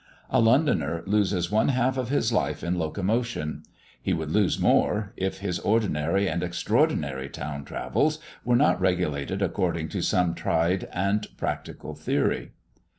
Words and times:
A 0.31 0.41
Londoner 0.41 1.03
loses 1.05 1.51
one 1.51 1.67
half 1.67 1.95
of 1.95 2.09
his 2.09 2.33
life 2.33 2.63
in 2.63 2.73
locomotion; 2.73 3.61
he 4.01 4.13
would 4.13 4.31
lose 4.31 4.59
more, 4.59 5.13
if 5.15 5.41
his 5.41 5.59
ordinary 5.59 6.27
and 6.27 6.41
extraordinary 6.41 7.29
town 7.29 7.65
travels 7.65 8.17
were 8.43 8.55
not 8.55 8.81
regulated 8.81 9.43
according 9.43 9.89
to 9.89 10.01
some 10.01 10.33
tried 10.33 10.89
and 10.91 11.27
practical 11.37 11.93
theory. 11.93 12.53